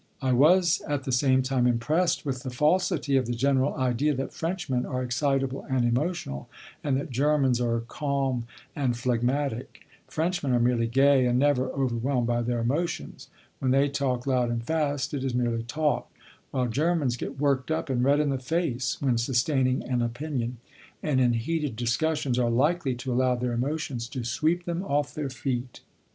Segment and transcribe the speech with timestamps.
[0.19, 4.33] I was at the same time impressed with the falsity of the general idea that
[4.33, 6.49] Frenchmen are excitable and emotional,
[6.83, 9.81] and that Germans are calm and phlegmatic.
[10.07, 13.29] Frenchmen are merely gay and never overwhelmed by their emotions.
[13.59, 16.11] When they talk loud and fast, it is merely talk,
[16.49, 20.57] while Germans get worked up and red in the face when sustaining an opinion,
[21.03, 25.29] and in heated discussions are likely to allow their emotions to sweep them off their
[25.29, 25.81] feet.